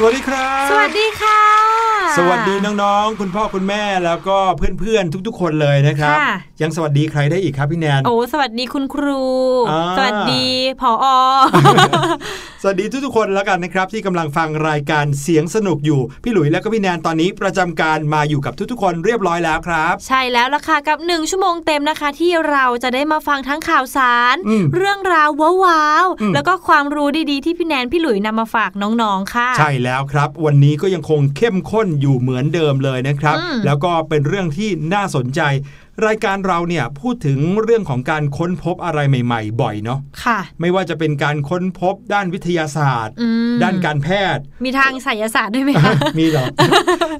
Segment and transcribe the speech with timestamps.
[0.00, 1.40] สวัสดีครับ สวัสดีค่ะ
[2.18, 4.38] สวัสดีน้องๆ คุณพ่อคุณแม่แล้วก็
[4.78, 9.22] เพื่อนๆ ทุกๆ คนเลยนะครับค่ะยังสวัสดีใครได้อีกครับพี่แนน โอ้สวัสดีคุณครู
[9.70, 10.46] อ่าสวัสดี
[10.80, 11.04] ผอ
[12.62, 25.28] สวัสดีทุกๆคนแล้วกันนะครับ ที่กำลังฟังรายการเสียงสนุกอยู่ พี่หลุยและก็พี่แนนตอนนี้ประจำการมาอยู่กับทุกๆคนเรียบร้อยแล้วครับ ใช่แล้วล่ะค่ะกับหนึ่งชั่วโมงเต็มนะคะ ที่เราจะได้มาฟังทั้งข่าวสารอืมเรื่องราว
[25.64, 35.40] ว้าวอืมๆแล้วก็ความรู้ดีๆที่พี่แนนพี่หลุยนำมาฝากน้องๆค่ะ ใช่แล้วครับ วันนี้ก็ยังคงเข้มข้นอยู่เหมือนเดิมเลยนะครับอืมแล้วก็เป็นเรื่องที่น่าสนใจ
[36.06, 46.46] รายการเราเนี่ยพูดถึงเรื่องของการค้นพบอะไรใหม่ ๆ บ่อยเนาะค่ะ ไม่ว่าจะเป็นการค้นพบด้านวิทยาศาสตร์อืมด้านการแพทย์ มีทางไสยศาสตร์ด้วยไหมคะมีเหรอ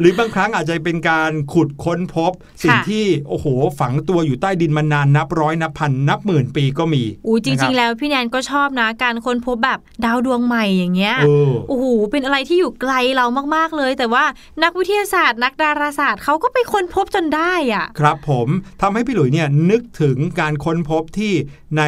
[0.00, 2.32] หรือบางครั้งอาจจะเป็นการขุดค้นพบ
[2.62, 3.46] สิ่งค่ะที่โอ้โห
[3.80, 14.24] ฝังตัวอยู่ใต้ดินมานานนับร้อยนับพันนับหมื่นปีก็มีอู้จนะคริบงๆ แล้วพี่แนนก็ชอบนะ การค้นพบแบบดาวดวงใหม่อย่างเงี้ยเออโอ้โหเป็นอะไรที่อยู่ไกลเรามากๆเลย แต่ว่า
[14.62, 18.48] นักวิทยาศาสตร์ นักดาราศาสตร์เขาก็ไปค้นพบจนได้อะครับผม
[18.82, 21.32] ทำให้พี่หลุยเนี่ยนึกถึงการค้นพบที่
[21.78, 21.82] ใน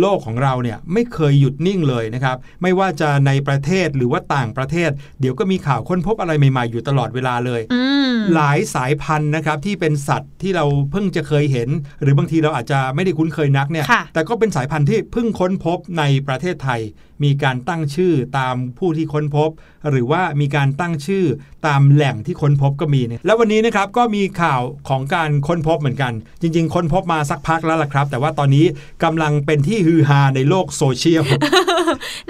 [0.00, 4.90] โลกของเราเนี่ยไม่เคยหยุดนิ่งเลยนะครับ ไม่ว่าจะในประเทศหรือว่าต่างประเทศ
[5.20, 7.82] เดี๋ยวก็มีข่าวค้นพบอะไรใหม่ ๆ อยู่ตลอดเวลาเลยอื
[8.12, 11.68] มหลายสายพันธุ์นะครับที่เป็นสัตว์ที่เราเพิ่งจะเคยเห็น
[12.02, 16.80] หรือบางทีเราอาจจะไม่ได้คุ้นเคยนักเนี่ยค่ะแต่ก็เป็นสายพันธุ์ที่เพิ่งค้นพบในประเทศไทย
[17.24, 19.50] มีการตั้งชื่อตามผู้ที่ค้นพบ
[19.90, 21.24] หรือว่ามีการตั้งชื่อ
[21.66, 28.64] ตามแหล่งที่ค้นพบก็มีเนี่ยแล้ววันนี้นะครับก็มีข่าวของการค้นพบเหมือนกัน จริง ๆ ค้นพบมาสักพักแล้วล่ะครับ แต่ว่าตอนนี้
[29.02, 31.24] กำลังเป็นที่ฮือฮาในโลกโซเชียล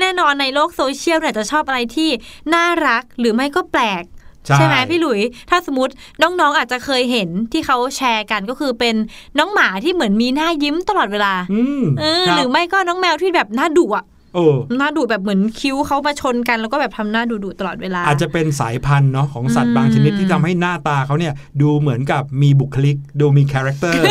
[0.00, 2.10] แน่นอนในโลกโซเชียลเนี่ยจะชอบอะไรที่
[2.54, 4.02] น่ารักหรือไม่ก็แปลก
[4.56, 5.20] ใช่ไหมพี่หลุย
[5.50, 5.92] ถ้าสมมติ
[6.22, 8.94] น้อง ๆ อาจจะเคยเห็นที่เขาแชร์กันก็คือเป็น
[9.38, 21.32] น้องหมาที่เหมือนมีหน้ายิ้มตลอดเวลา อืมเออครับหรือไม่ก็น้องแมวที่แบบหน้าดุอะ เออหน้าดุแบบเหมือนคิ้วเขามาชนกันแล้วก็แบบทำหน้าดุๆตลอดเวลา อาจจะเป็นสายพันธุ์เนาะของสัตว์บางชนิดอืมที่ทำให้หน้าตาเขาเนี่ย
[21.62, 24.02] ดูเหมือนกับมีบุคลิก ดูมี character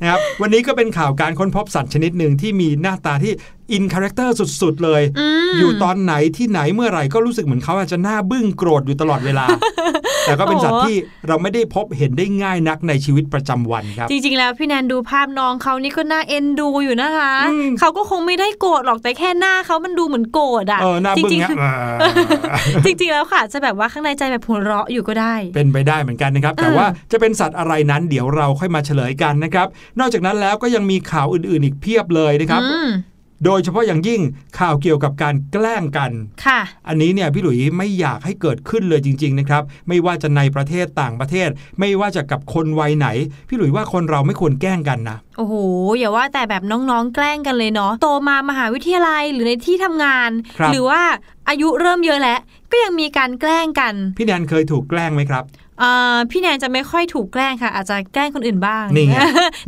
[0.00, 3.32] นะครับวันนี้ก็เป็นข่าวการค้นพบสัตว์ชนิดหนึ่งที่มีหน้าตาที่
[3.72, 9.46] in character สุด ๆ เลยอยู่ตอนไหนที่ไหนเมื่อไหร่ก็รู้สึกเหมือนเขาอาจจะหน้าบึ้งโกรธอยู่ตลอดเวลา
[10.26, 10.96] แต่ก็เป็นสัตว์ที่
[11.28, 29.66] เราไม่ได้พบเห็นได้ง่ายนักในชีวิตประจำวันครับ จริง ๆ แล้วพี่แนนดูภาพน้องเขานี่ก็น่าเอ็นดูอยู่นะคะอืมเขาก็คงไม่ได้โกรธหรอกแต่แค่หน้าเขามันดูเหมือนโกรธอะเออหน้าจบึ้งริงเนี้ยๆจริง ๆ แล้วค่ะจะแบบว่าข้างในใจแบบหัวเราะอยู่ก็ได้ เป็นไปได้เหมือนกันนะครับ แต่เออว่าจะเป็นสัตว์อะไรนั้นเดี๋ยวเราค่อยมาเฉลยกันนะครับ
[30.00, 32.88] นอกจากนั้นแล้วก็ยังมีข่าวอื่นๆอีกเพียบเลยนะครับอืม
[33.44, 34.20] โดยเฉพาะอย่างยิ่ง
[34.58, 36.10] ข่าวเกี่ยวกับการแกล้งกัน
[36.46, 41.48] ค่ะ อันนี้เนี่ยพี่หลุยไม่อยากให้เกิดขึ้นเลยจริง ๆ นะครับ ไม่ว่าจะในประเทศต่างประเทศ
[41.80, 43.08] ไม่ว่าจะกับคนวัยไหน
[43.48, 45.54] พี่หลุยว่าคนเราไม่ควรแกล้งกันนะ โอ้โห
[45.98, 51.02] อย่าว่าแต่แบบน้องๆ แกล้งกันเลยเนาะ โตมามหาวิทยาลัยหรือในที่ทำงานครับหรือว่า
[51.48, 52.38] อายุเริ่มเยอะแล้ว
[52.72, 55.63] ก็ยังมีการแกล้งกัน พี่แนนเคยถูกแกล้งไหมครับอ่า
[56.30, 59.16] พี่แนนจะไม่ค่อยถูกแกล้งค่ะ อาจจะแกล้งคนอื่นบ้างนี่ไง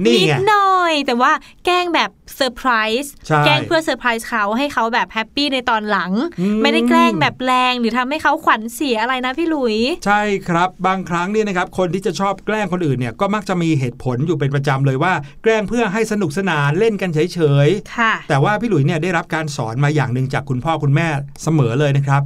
[0.06, 1.32] นี่นิดไงหน่อย แต่ว่า
[1.64, 2.70] แกล้งแบบเซอร์ไพร
[3.03, 9.76] ส์ใช่แกล้งเพื่อเซอร์ไพรส์เขาให้เขาแบบ happy ในตอนหลังอืมไม่ได้แกล้งแบบแรงหรือทำให้เขาขวัญเสียอะไรนะพี่หลุย
[10.06, 15.12] ใช่ครับบางครั้งเนี่ยนะครับคนที่จะชอบแกล้งคนอื่นเนี่ยก็มักจะมีเหตุผลอยู่เป็นประจำเลยว่า
[15.43, 21.09] แกล้งเพื่อให้สนุกสนานเล่นกันเฉยค่ะๆแต่ว่าพี่หลุยเนี่ยได้รับการสอนมาอย่างหนึ่งจากคุณพ่อคุณแม่
[21.43, 22.23] เสมอเลยนะครับ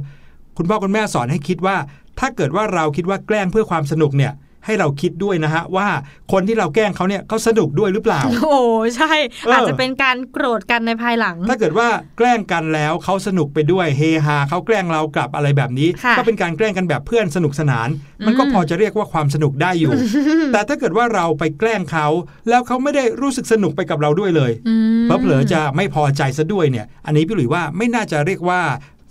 [0.57, 1.75] คุณพ่อคุณแม่สอนให้คิดว่า
[2.19, 4.33] ถ้าเกิดว่าเราคิดว่าแกล้งเพื่อความสนุกเนี่ย
[4.65, 5.87] ให้เราคิดด้วยนะฮะว่า
[6.31, 8.59] คนที่เราแกล้งเขาเนี่ยเขาสนุกด้วยหรือเปล่า โอ้
[8.97, 9.13] ใช่
[9.45, 11.87] เออออาจจะเป็นการโกรธกันในภายหลัง ถ้าเกิดว่า
[12.17, 17.89] แกล้งกันแล้วเขาสนุกไปด้วยเฮฮาเขาแกล้งเรากลับอะไรแบบนี้ค่ะก็เป็นการแกล้งกันแบบเพื่อนสนุกสนาน
[18.25, 19.91] มันก็อืมพอจะเรียกว่าความสนุกได้อยู่
[20.53, 22.07] แต่ถ้าเกิดว่าเราไปแกล้งเขา
[22.49, 28.61] แล้วเขาไม่ได้รู้สึกสนุกไปกับเราด้วยเลยอืมเพราะเผลอๆจะไม่พอใจซะด้วยเนี่ย อันนี้พี่หลุยว่าไม่น่าจะเรียกว่า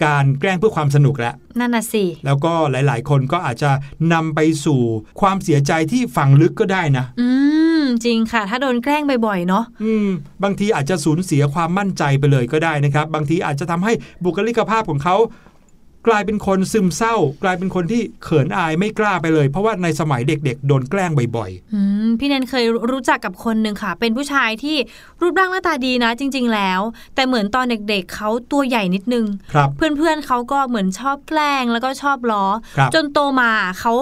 [0.04, 3.70] การแกล้งเพื่อความสนุกแล้วนั่นน่ะสิ แล้วก็หลาย ๆ คนก็อาจจะ
[4.12, 4.80] นำไปสู่
[5.20, 7.28] ความเสียใจที่ฝังลึกก็ได้นะ อื
[7.80, 10.08] ม จริงค่ะ ถ้าโดนแกล้งบ่อย ๆ เนาะอืม
[10.42, 13.92] บางทีอาจจะสูญเสียความมั่นใจไปเลยก็ได้นะครับ บางทีอาจจะทำให้
[14.24, 15.16] บุคลิกภาพของเขา
[16.08, 24.76] กลายเป็นคนซึมเศร้า กลายเป็นคนที่เขินอายไม่กล้าไปเลย เพราะว่าในสมัยเด็กๆ โดนแกล้งบ่อยอืมพี่แนนเคยรู้จักกับคนหนึ่งค่ะ เป็นผู้ชายที่
[25.20, 26.80] รูปร่างหน้าตาดีนะ จริง ๆ แล้ว
[27.14, 32.44] แต่เหมือนตอนเด็กๆเขาตัวใหญ่นิดนึงๆครับเพื่อนๆเขาก็เหมือนชอบแกล้งแล้วก็ชอบล้อ
[32.76, 33.94] ครับจนโตมาเขา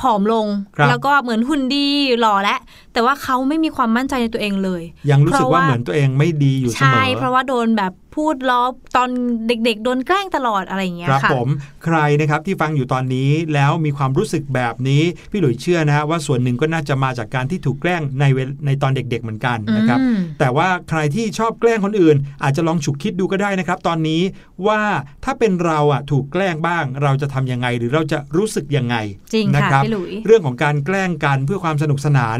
[0.00, 1.86] ผอมลงครับแล้วก็เหมือนหุ่นดี
[2.20, 2.58] หล่อและ
[2.92, 8.62] แต่ว่าเขาไม่มีความมั่นใจในตัวเองเลย ยังรู้สึกเพราะว่าว่าเหมือนตัวเองไม่ดีอยู่เสมใช่อเพราะว่าโดนแบบ พูดล้อ
[8.96, 9.10] ตอน
[9.46, 11.48] เด็กๆโดนแกล้งตลอดอะไรอย่างเงี้ยครับค่ะผม
[11.84, 24.22] ใครนะครับที่ฟังอยู่ตอนนี้แล้วมีความรู้สึกแบบนี้พี่หลุยเชื่อนะฮะว่าส่วนหนึ่งก็น่าจะมาจากการที่ถูกแกล้งในเวลในตอนเด็ก ๆเหมือนกันนะครับอืมแต่ว่าใครที่ชอบแกล้งคนอื่น อาจจะลองฉุกคิดดูก็ได้นะครับ ตอนนี้
[24.66, 24.82] ว่า
[25.24, 28.96] ถ้าเป็นเราอะถูกแกล้งบ้าง เราจะทำยังไงหรือเราจะรู้สึกยังไง
[29.34, 32.38] จริงนะค่ะครับพี่หลุยเรื่องของการแกล้งกันเพื่อความสนุกสนาน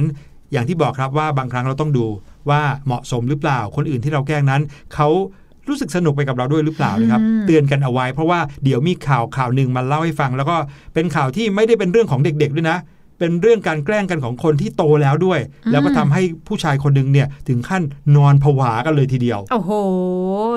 [0.53, 2.07] อย่างที่บอกครับว่าบางครั้งเราต้องดู
[2.51, 4.63] ว่าเหมาะสมหรือเปล่าคนอื่นที่เราแกล้งนั้น
[4.95, 5.09] เขา
[5.71, 10.57] รู้สึกสนุกไปกับเราด้วยหรือเปล่านะครับอืมเตือนกันเอาไว้ เพราะว่าเดี๋ยวมีข่าวข่าวหนึ่งมาเล่าให้ฟัง แล้วก็
[10.95, 12.79] เป็นข่าวที่ไม่ได้เป็นเรื่องของเด็กๆด้วยนะ
[13.19, 17.83] เป็นเรื่องการแกล้งกันของคนที่โตแล้วด้วย แล้วก็ทำให้ผู้ชายคนหนึ่งเนี่ยถึงขั้น
[18.17, 19.71] นอนผวากันเลยทีเดียว โอ้โห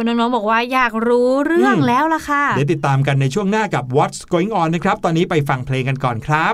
[0.06, 6.48] น้องๆบอกว่าอยากรู้เรื่องอืมแล้วล่ะค่ะ เดี๋ยวติดตามกันในช่วงหน้ากับ What's Going On นะครับ ตอนนี้ไปฟังเพลงกันก่อนครั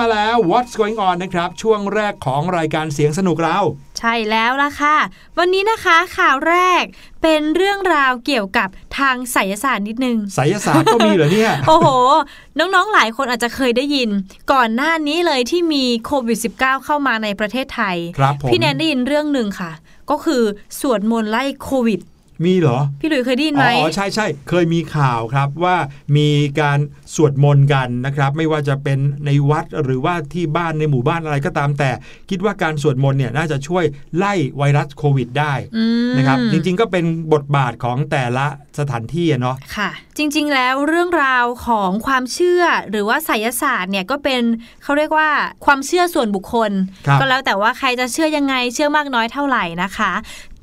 [0.00, 3.58] มาแล้วมาแล้ว What's going on นะครับ ช่วงแรกของรายการเสียงสนุกเรา
[3.98, 4.96] ใช่แล้วล่ะค่ะ
[5.38, 6.84] วันนี้นะคะข่าวแรก
[7.22, 11.88] เป็นเรื่องราวเกี่ยวกับทางไสยศาสตร์นิดนึงไสยศาสตร์ก็มีเหรอเนี่ย โอ้โห
[12.58, 14.10] น้องๆหลายคนอาจจะเคยได้ยิน
[14.52, 19.72] ก่อนหน้านี้เลยที่มีโควิด -19 เข้ามาในประเทศไทยครับผมพี่แนนได้ยินเรื่องหนึ่งค่ะ
[20.10, 20.42] ก็คือ
[20.80, 22.00] สวดมนต์ไล่โควิด
[22.44, 25.76] มีเหรอ พี่หลุยเคยได้ยินอ๋ไหมอใช่ใช่เคยมีข่าวครับว่า
[26.16, 26.28] มี
[26.60, 26.78] การ
[27.14, 31.90] สวดมนต์กันนะครับ ไม่ว่าจะเป็นในวัดหรือว่าที่บ้านในหมู่บ้านอะไรก็ตามแต่
[32.30, 33.84] คิดว่าการสวดมนต์เนี่ยน่าจะช่วย
[34.16, 38.46] ไล่ไวรัสโควิด ได้อืมนะครับจริงๆ ก็เป็นบทบาทของแต่ละ
[38.78, 44.42] สถานที่อะเนาะค่ะ จริง ๆ แล้วเรื่องราวของความเชื่อหรือว่าไสยศาสตร์เนี่ยก็เป็น
[44.82, 45.28] เขาเรียกว่า
[45.64, 46.72] ความเชื่อส่วนบุคคล
[47.06, 50.12] ครับก็แล้วแต่ว่าใครจะเชื่อยังไงเชื่อมากน้อยเท่าไหร่นะคะ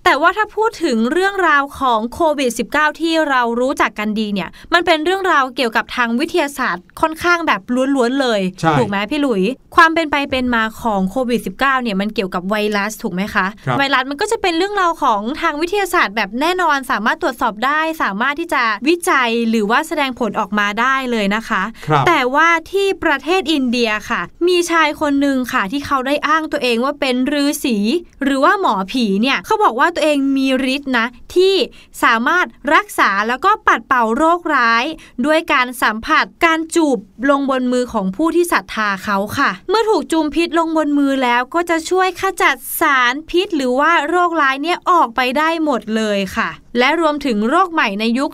[0.06, 7.62] แต่ว่าถ้าพูดถึงเรื่องราวของโควิด -19 ที่เรารู้จักกันดีเนี่ย มันเป็นเรื่องราวเกี่ยวกับทางวิทยาศาสตร์ค่อนข้างแบบ
[7.96, 9.44] ล้วนๆเลยใช่ถูกไหมพี่หลุย
[9.76, 27.78] ความเป็นไปเป็นมาของโควิด -19 เนี่ยมันเกี่ยวกับไวรัสถูกไหมคะครับไวรัสมันก็จะเป็นเรื่องราวของทางวิทยาศาสตร์แบบแน่นอน สามารถตรวจสอบได้ สามารถที่จะวิจัยหรือว่าแสดงผลออกมาได้เลยนะคะครับแต่ว่าที่ประเทศอินเดียค่ะ มีชายคนหนึ่งค่ะที่เขาได้อ้างตัวเองว่าเป็นฤาษี
[28.24, 31.56] หรือว่าหมอผีเนี่ยเขาบอกว่าตัวเองมีฤทธิ์นะ ที่
[32.04, 34.84] สามารถรักษาแล้วก็ปัดเป่าโรคร้าย
[35.26, 48.32] ด้วยการสัมผัสการจูบลงบนมือของผู้ที่ศรัทธาเขาค่ะ เมื่อถูกจูมพิษลงบนมือแล้วก็จะช่วยขจัดสารพิษ หรือว่าโรคร้ายเนี่ยออกไปได้หมดเลยค่ะ และรวมถึงโรคใหม่ในยุค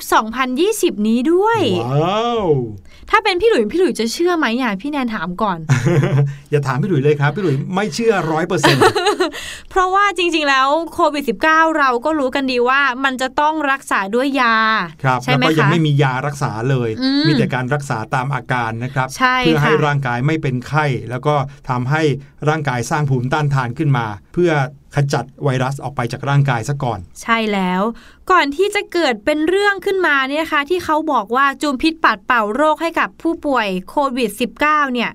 [0.51, 1.59] 2020 นี้ด้วย
[2.03, 2.45] ว้าว
[3.11, 5.59] ถ้าเป็นพี่หลุยพี่หลุยจะเชื่อไหมอย่าพี่แนนถามก่อน
[6.51, 8.81] อย่าถามพี่หลุยเลยครับ พี่หลุยไม่เชื่อร้อยเปอร์เซ็นต์
[9.69, 14.55] เพราะว่าจริง ๆ แล้วโควิด -19 เราก็รู้กันดีว่ามันจะต้องรักษาด้วยยา
[15.03, 21.35] ครับใช่แล้วไหมก็ยังคะไม่มียารักษาเลยอืมมีแต่การรักษาตามอาการนะครับใช่เพื่อให้ค่ะร่างกายไม่เป็นไข้ แล้วก็
[21.69, 22.01] ทำให้
[22.49, 24.51] ร่างกายสร้างภูมิต้านทานขึ้นมา เพื่อ
[24.95, 27.81] ขจัดไวรัสออกไปจากร่างกายซะก่อน ใช่แล้ว
[28.31, 34.29] ก่อนที่จะเกิดเป็นเรื่องขึ้นมาเนี่ยนะคะ ที่เขาบอกว่าจูมพิษปัดเป่าโรคให้กับผู้ป่วยโควิด
[34.61, 35.11] -19 เนี่ย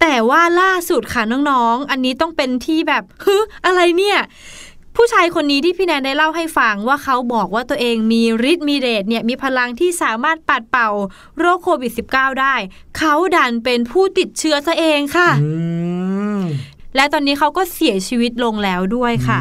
[0.00, 4.18] แต่ว่าล่าสุดค่ะน้องๆ อันนี้ต้องเป็นที่แบบฮึอะไรเนี่ย
[4.96, 10.90] ผู้ชายคนนี้ที่พี่แนนได้เล่าให้ฟังว่าเขาบอกว่าตัวเองมีฤทธิ์มีเดชเนี่ยมีพลังที่สามารถปัดเป่า
[11.38, 12.54] โรคโควิด -19 ได้
[12.98, 15.48] เขาดันเป็นผู้ติดเชื้อซะเองค่ะอื
[16.04, 16.05] ม
[16.94, 19.40] และตอนนี้เขาก็เสียชีวิตลงแล้วด้วยค่ะ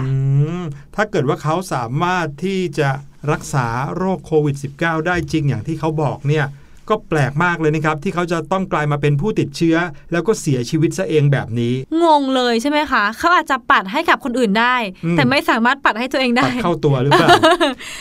[0.96, 2.90] ถ้าเกิดว่าเขาสามารถที่จะ
[3.32, 6.46] รักษาโรคโควิด -19 ได้จริงอย่างที่เขาบอกเนี่ย
[6.90, 9.76] ก็แปลกมากเลยนะครับ ที่เขาจะต้องกลายมาเป็นผู้ติดเชื้อ
[10.12, 17.30] แล้วก็เสียชีวิตซะเองแบบนี้ งงเลยใช่ไหมคะเขาอาจจะปัดให้กับคนอื่นได้อืมแต่ไม่สามารถปัดให้ตัวเองได้ปัดเข้าตัวหรือเปล่า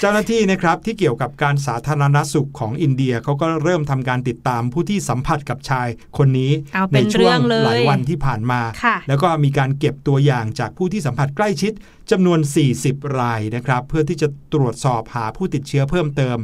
[0.01, 11.73] เจ้าหน้าที่นะครับที่เกี่ยวกับการสาธารณสุขของอินเดียเขาก็เริ่มทำการติดตามผู้ที่สัมผัสกับชายคนนี้เอาเป็ในนช่เรื่วองงเลยหลายวันที่ผ่านมาค่ะแล้วก็มีการเก็บตัวอย่างจากผู้ที่สัมผัสใกล้ชิด
[12.11, 12.41] จำนวน
[12.79, 16.39] 40 รายนะครับ เพื่อที่จะตรวจสอบหาผู้ติดเชื้อเพิ่มเติม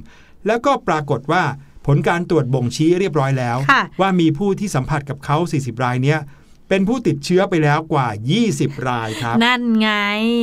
[0.46, 1.44] แล้วก็ปรากฏว่า
[1.86, 6.20] ผลการตรวจบ่งชี้เรียบร้อยแล้วค่ะว่ามีผู้ที่สัมผัสกับเขา 40 รายเนี้ย
[6.68, 8.08] เป็นผู้ติดเชื้อไปแล้วกว่า
[8.48, 9.90] 20 รายครับ นั่นไง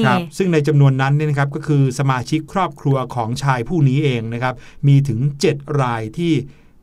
[0.06, 4.54] ครับ ซึ่งในจำนวนนั้นเนี่ยนะครับก็คือสมาชิกครอบครัวของชายผู้นี้เองนะครับ
[4.88, 5.19] มีถึง
[5.52, 6.34] 7 รายที่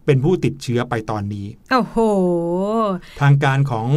[0.06, 1.96] เป็นผู้ติดเชื้อไปตอนนี้ โอ้โห
[3.20, 3.88] ทางการของ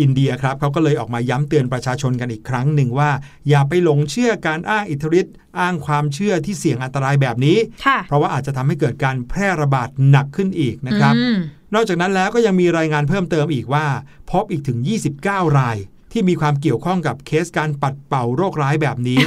[0.00, 3.10] อินเดียครับเขาก็เลยออกมาย้ำเตือนประชาชนกันอีกครั้งหนึ่งว่า
[3.48, 11.38] อย่าไปหลงเชื่อการอ้างอิทธิฤทธิ์อ้างความเชื่อที่เสี่ยงอันตรายแบบนี้ค่ะเพราะว่าอาจจะทำให้เกิดการแพร่ระบาดหนักขึ้นอีกนะครับอืม
[11.74, 13.86] นอกจากนั้นแล้วก็ยังมีรายงานเพิ่มเติมอีกว่า
[14.30, 14.78] พบอีกถึง
[15.18, 15.78] 29 ราย
[16.12, 19.20] ที่มีความเกี่ยวข้องกับเคสการปัดเป่าโรคร้ายแบบนี้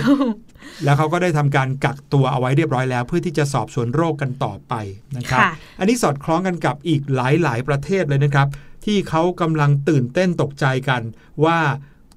[0.84, 4.73] แล้วเขาก็ได้ทำการกักตัวเอาไว้เรียบร้อยแล้ว เพื่อที่จะสอบสวนโรคกันต่อไป
[5.17, 8.47] นะครับค่ะอันนี้สอดคล้องกันกับอีกหลายๆประเทศเลยนะครับ
[8.85, 11.01] ที่เขากำลังตื่นเต้นตกใจกัน
[11.45, 11.59] ว่า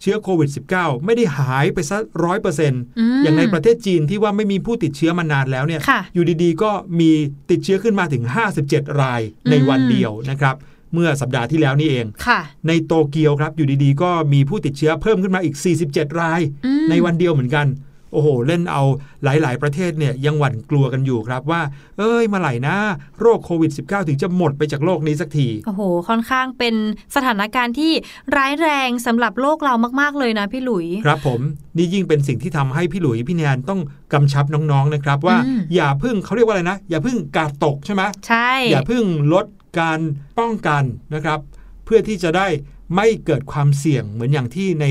[0.01, 2.83] เชื้อโควิด -19 ไม่ได้หายไปซะร้อยเปอร์เซ็นต์
[3.17, 7.11] มอย่างในประเทศจีนที่ว่าไม่มีผู้ติดเชื้อมานานแล้วเนี่ยค่ะอยู่ดีๆ ก็มี
[7.51, 8.23] ติดเชื้อขึ้นมาถึง
[8.63, 10.57] 57 รายในวันเดียวนะครับ
[10.95, 15.57] เมื่อสัปดาห์ที่แล้วนี่เองค่ะในโตเกียวครับอยู่ดีๆ ก็มีผู้ติดเชื้อเพิ่มขึ้นมาอีก
[15.89, 17.67] 47 รายอืมในวันเดียวเหมือนกัน
[18.15, 18.83] โอ้โห เล่นเอา
[19.25, 21.61] หลาย ๆ ประเทศเนี่ยยังหวั่นกลัวกันอยู่ครับว่า
[21.99, 22.77] เอ้ยเมาไหร่นะ
[23.21, 26.75] โรคโควิด -19 ถึงจะหมดไปจากโลกนี้สักที โอ้โห ค่อนข้างเป็น
[27.15, 27.93] สถานการณ์ที่
[28.37, 31.41] ร้ายแรงสำหรับโลกเรามาก ๆ เลยนะพี่หลุย ครับผม
[31.77, 33.81] นี่ยิ่งเป็นสิ่งที่ทำให้พี่หลุยพี่แนนต้อง
[34.13, 39.47] กำชับน้อง ๆ นะครับ ว่าอืมอย่าพึ่งเขาเรียกว่าอะไรนะ อย่าพึ่งกาดตกใช่ไหมใช่ อย่าเพิ่งลด
[39.81, 40.01] การ
[40.39, 40.83] ป้องกัน
[41.15, 41.39] นะครับ
[41.85, 42.47] เพื่อที่จะได้
[42.95, 44.85] ไม่เกิดความเสี่ยงเหมือนอย่างที่ใน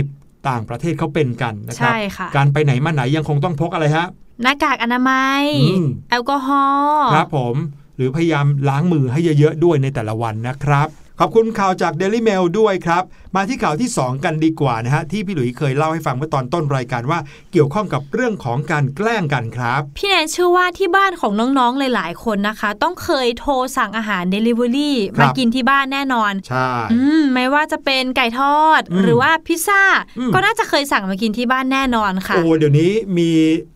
[0.49, 4.07] ต่างประเทศเขาเป็นกันนะครัใช่ค่ะการไปไหนมาไหนยังคงต้องพกอะไรฮะ
[4.43, 7.55] หน้ากากอนามัยอืมแอลกอฮอล์ครับผม
[7.95, 10.87] หรือพยายามล้างมือให้เยอะๆด้วยในแต่ละวันนะครับ
[11.19, 13.03] ขอบคุณข่าวจาก Daily Mail ด้วยครับ
[13.35, 17.19] มาที่ข่าวที่ 2 กันดีกว่านะฮะ ที่พี่หลุยเคยเล่าให้ฟังเมื่อตอนต้นรายการว่า
[17.51, 29.83] เกี่ยวข้องกับเรื่องของการแกล้งกันครับ พี่แนนเชื่อว่าที่บ้านของน้องๆ หลายๆ คนนะคะ ต้องเคยโทรสั่งอาหาร Delivery ครัมาบกินที่บ้านแน่นอน ใช่อืมไม่ว่าจะเป็นไก่ทอดอืมหรือว่าพิซซ่า
[30.17, 33.29] อืมก็น่าจะเคยสั่งมากินที่บ้านแน่นอนค่ะโอ้เดี๋ยวนี้มี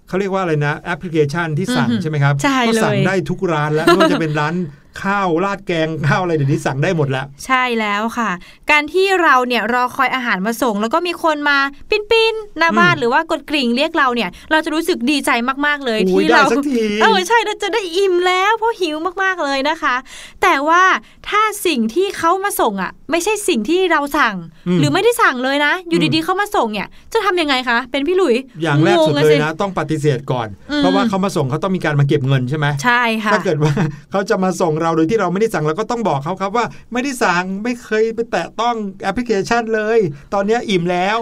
[0.07, 4.55] เขาเรียกว่าอะไรนะแอปพลิเคชันที่สั่งอือหือใช่ไหมครับใช่ก็สั่งเลยได้ทุกร้านแล้วไม่ว่าจะเป็นร้าน
[5.03, 8.31] ข้าวราดแกงข้าวอะไรเดี๋ยวนี้สั่งได้หมดแล้ว ใช่แล้วค่ะ
[8.71, 11.57] การที่เราเนี่ยรอคอยอาหารมาส่ง แล้วก็มีคนมา
[11.89, 15.31] ปิ้นปิ้นๆหน้าบ้านอืมหรือว่ากดกริ่งเรียกเราเนี่ย เราจะรู้สึกดีใจ
[15.65, 19.95] มากๆเลยโอ้ยที่ได้เราสักทีเออใช่เราจะได้อิ่มแล้วเพราะหิวมากๆเลยนะคะ
[20.41, 20.83] แต่ว่า
[21.29, 24.35] ถ้าสิ่งที่เขามาส่งอะ ไม่ใช่สิ่งที่เราสั่ง
[24.67, 33.73] อืมหรือไม่ได้สั่งเลยนะ อยู่อืมดีๆเขามาส่งเนี่ยจะทำยังไงคะเป็นพี่หลุยอย่างแรกสุดงงเลยสินะต้องปฏิเสธก่อนอืมเพราะว่าเขามาส่งเขาต้องมีการมาเก็บเงินใช่ไหมใช่ค่ะถ้าเกิดว่า
[34.11, 39.99] เขาจะมาส่งเราโดยที่เราไม่ได้สั่งเราก็ต้องบอกเขาครับว่า ไม่ได้สั่งไม่เคยไปแตะต้องแอปพลิเคชันเลย
[40.33, 41.17] ตอนนี้อิ่มแล้ว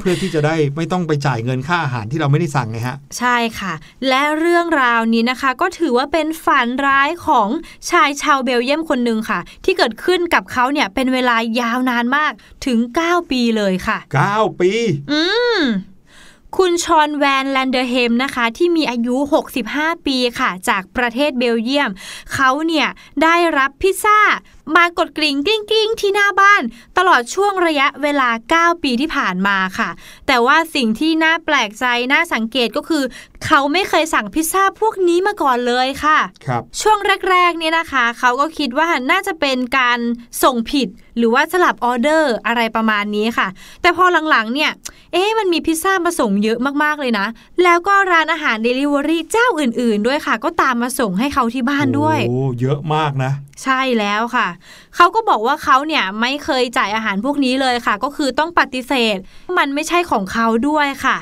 [0.00, 3.72] เพื่อที่จะได้ไม่ต้องไปจ่ายเงินค่าอาหารที่เราไม่ได้สั่งไงฮะ ใช่ค่ะ
[4.08, 7.48] และเรื่องราวนี้นะคะ ก็ถือว่าเป็นฝันร้ายของ
[7.90, 12.32] ชายชาวเบลเยียมคนหนึ่งค่ะ ที่เกิดขึ้นกับเขาเนี่ยเป็นเวลายาวนานมาก
[12.66, 13.98] ถึง 9 ปีเลยค่ะ
[14.30, 14.70] 9 ปี
[15.12, 15.22] อื
[15.58, 15.60] ม
[16.56, 19.16] คุณชอนแวนแลนเดอร์เฮมนะคะที่มีอายุ
[19.60, 21.90] 65 ปีค่ะ จากประเทศเบลเยียม
[22.34, 22.88] เขาเนี่ย
[23.22, 24.20] ได้รับพิซซ่า
[24.76, 26.62] มากดกริ่งกลิ้งกลิ้งที่หน้าบ้าน
[26.98, 28.28] ตลอดช่วงระยะเวลา
[28.74, 29.90] 9 ปีที่ผ่านมาค่ะ
[30.26, 33.04] แต่ว่าสิ่งที่น่าแปลกใจน่าสังเกตก็คือ
[33.46, 36.98] เขาไม่เคยสั่งพิซซ่าพวกนี้มาก่อนเลยค่ะครับช่วง
[37.30, 39.98] แรกๆเนี่ยนะคะ เขาก็คิดว่าน่าจะเป็นการ
[40.42, 43.48] ส่งผิดหรือว่าสลับออเดอร์อะไรประมาณนี้ค่ะ
[43.82, 44.70] แต่พอหลังๆเนี่ย
[45.12, 47.26] เอ๊ะมันมีพิซซ่ามาส่งเยอะมากๆเลยนะ
[47.62, 53.32] แล้วก็ร้านอาหาร Delivery เจ้าอื่นๆ ด้วยค่ะ ก็ตามมาส่งให้เขาที่บ้านด้วย โอ้ เยอะมากนะ
[53.64, 54.48] ใช่แล้วค่ะ
[54.96, 59.16] เขาก็บอกว่าเขาเนี่ยไม่เคยจ่ายอาหารพวกนี้เลยค่ะ ก็คือต้องปฏิเสธ
[59.58, 61.18] มันไม่ใช่ของเขาด้วยค่ะ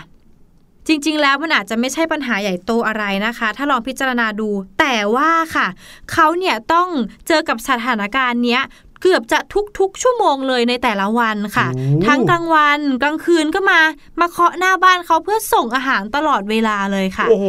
[0.86, 4.48] จริงๆ แล้วมันอาจจะไม่ใช่ปัญหาใหญ่โตอะไรนะคะ ถ้าลองพิจารณาดู
[4.80, 5.66] แต่ว่าค่ะ
[6.12, 6.88] เขาเนี่ยต้อง
[7.28, 8.62] เจอกับสถานการณ์เนี้ย
[9.02, 9.38] เกือบจะ
[9.78, 13.80] ทุกๆ ชั่วโมงเลยในแต่ละวันค่ะโอ้ทั้งกลางวันกลางคืนก็มา
[14.20, 17.46] มาเคาะหน้าบ้านเขาเพื่อส่งอาหารตลอดเวลาเลยค่ะ โอ้โห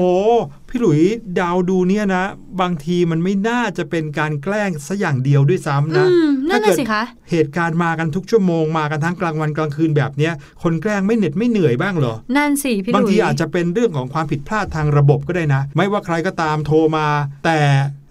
[0.70, 1.02] พี่หลุย
[1.40, 2.24] ดาวดูเนี่ยนะ
[2.62, 17.08] บางทีมันไม่น่าจะเป็นการแกล้งซะอย่างเดียวด้วยซ้ำอืนะมนั่นถ้าเกิน่ะดสิคะเหตุการณ์มากันทุกชั่วโมงมากันทั้งกลางวันกลางคืนแบบเนี้ย คนแกล้งไม่เหน็ดไม่เหนื่อยบ้างเหรอ นั่นสิพี่หบางลุยทีอาจจะเป็นเรื่องของความผิดพลาดทางระบบก็ได้นะ ไม่ว่าใครก็ตามโทรมา
[17.46, 17.60] แต่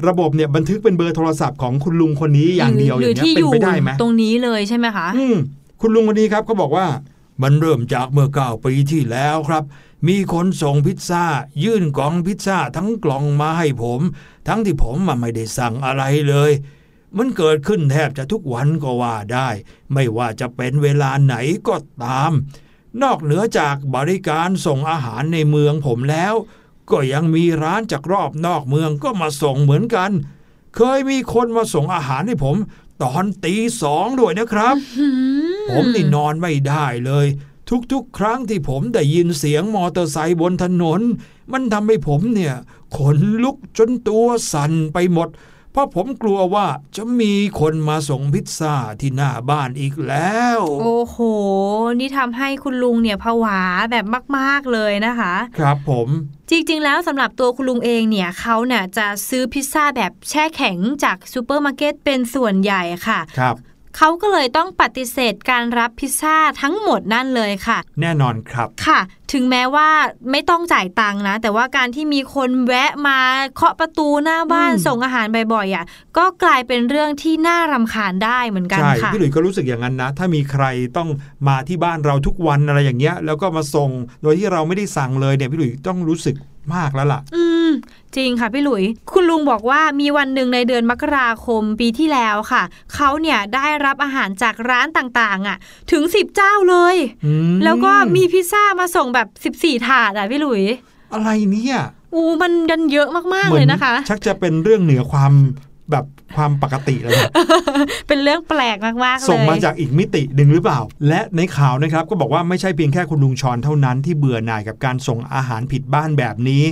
[0.08, 5.36] ระบบเนี่ยบันทึกเป็นเบอร์โทรศัพท์ของคุณลุงคนนี้อย่างเดียวหอรืย่างเงี้ที่ยเป็นไปได้ไหมตรงนี้เลยใช่ไหมคะอืม
[5.80, 6.86] คุณลุงคนนี้ครับเขาบอกว่า
[7.42, 9.62] มันเริ่มจากเมื่อเก้าปีที่แล้วครับ
[10.06, 11.24] มีคนส่งพิซซ่า
[11.64, 14.00] ยื่นกล่องพิซซ่าทั้งกล่องมาให้ผม
[14.48, 16.52] ทั้งที่ผมมันไม่ได้สั่งอะไรเลย
[17.16, 19.48] มันเกิดขึ้นแทบจะทุกวันก็ว่าได้
[19.92, 21.34] ไม่ว่าจะเป็นเวลาไหน
[21.68, 22.32] ก็ตาม
[23.02, 26.34] นอกเหนือจากบริการส่งอาหารในเมืองผมแล้ว
[26.90, 30.10] ก็ยังมีร้านจากรอบนอกเมืองก็มาส่งเหมือนกัน
[30.76, 32.56] เคยมีคนมาส่งอาหารให้ผม
[33.02, 34.76] ตอนตีสองด้วยนะครับ
[35.70, 37.26] ผมนี่นอนไม่ได้เลย
[37.92, 41.00] ทุกๆ ครั้งที่ผมได้ยินเสียงมอเตอร์ไซค์บนถนน
[41.52, 42.54] มันทำให้ผมเนี่ย
[42.96, 45.28] ขนลุกจนตัวสั่นไปหมด
[45.72, 51.18] เพราะผมกลัวว่าจะมีคนมาส่งพิซซ่าที่หน้าบ้านอีกแล้ว โอ้โห
[52.00, 54.04] นี่ทำให้คุณลุงเนี่ยผวาแบบ
[54.36, 56.08] มาก ๆ เลยนะคะ ครับผม
[56.50, 63.54] จริง ๆ แล้วสำหรับตัวคุณลุงเองเนี่ยเขาเนี่ยจะซื้อพิซซ่าแบบแช่แข็งจากซูเปอร์มาร์เก็ตเป็นส่วนใหญ่ค่ะครับ
[63.96, 69.00] เขาก็เลยต้องปฏิเสธการรับพิซซ่าทั้งหมดนั่นเลยค่ะ แน่นอนครับค่ะ
[69.32, 69.88] ถึงแม้ว่า
[70.30, 73.18] ไม่ต้องจ่ายตังค์นะ แต่ว่าการที่มีคนแวะมา
[73.54, 75.84] เคาะประตูหน้าบ้านอืมส่งอาหารบ่อยๆอะ
[76.16, 80.64] ก็กลายเป็นเรื่องที่น่ารำคาญได้เหมือนกันใช่ค่ะพี่หลุยส์ก็รู้สึกอย่างนั้นนะ ถ้ามีใคร
[80.96, 81.08] ต้อง
[81.48, 83.90] มาที่บ้านเราทุกวันอะไรอย่างเงี้ย แล้วก็มาส่ง
[84.22, 86.36] โดยที่เราไม่ได้สั่งเลยเนี่ยพี่หลุยส์ต้องรู้สึก
[86.74, 87.47] มากแล้วล่ะอืม
[88.16, 92.62] จริงค่ะพี่หลุย คุณลุงบอกว่ามีวันหนึ่งในเดือนมกราคมปีที่แล้วค่ะ
[92.94, 95.56] เขาเนี่ยได้รับอาหารจากร้านต่างๆ อะ
[95.92, 100.62] ถึง10เจ้าเลยอืมแล้วก็มีพิซซ่ามาส่งแบบ14ถาดอะพี่หลุย
[101.12, 101.76] อะไรเนี่ย
[102.14, 105.32] อูมันดันเยอะมากๆเหมืเลอนยนะคะ ชักจะเป็นเรื่องเหนือความ
[105.92, 107.32] แบบความปกติแล้วนะ
[108.08, 116.64] เป็นเรื่องแปลกมากๆเลยส่งมาจากอีกมิติหนึ่งหรือเปล่า และในข่าวนะครับก็บอกว่าไม่ใช่เพียงแค่คุณลุงชอนเท่านั้นที่เบื่อหน่ายกับการส่งอาหารผิดบ้านแบบนี้